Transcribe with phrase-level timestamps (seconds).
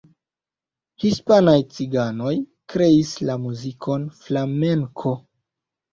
[1.03, 2.33] Hispanaj ciganoj
[2.75, 5.15] kreis la muzikon flamenko.